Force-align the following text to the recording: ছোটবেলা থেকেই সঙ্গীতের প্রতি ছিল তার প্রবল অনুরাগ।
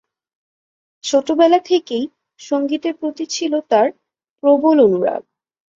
ছোটবেলা 1.03 1.59
থেকেই 1.65 2.05
সঙ্গীতের 2.39 2.93
প্রতি 2.93 3.25
ছিল 3.25 3.53
তার 3.69 3.87
প্রবল 4.43 4.77
অনুরাগ। 4.85 5.21